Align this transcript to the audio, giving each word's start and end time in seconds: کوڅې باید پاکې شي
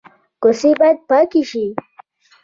کوڅې 0.41 0.71
باید 0.79 0.97
پاکې 1.09 1.41
شي 1.49 1.65